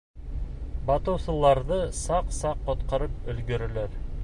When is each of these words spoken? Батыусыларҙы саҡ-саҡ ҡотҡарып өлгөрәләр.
Батыусыларҙы 0.87 1.79
саҡ-саҡ 1.99 2.65
ҡотҡарып 2.71 3.31
өлгөрәләр. 3.35 3.97